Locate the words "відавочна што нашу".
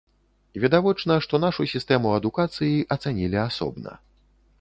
0.61-1.65